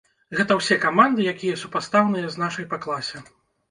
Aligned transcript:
Гэта 0.37 0.57
ўсе 0.59 0.77
каманды, 0.85 1.29
якія 1.33 1.61
супастаўныя 1.67 2.27
з 2.35 2.45
нашай 2.49 2.71
па 2.77 2.85
класе. 2.85 3.29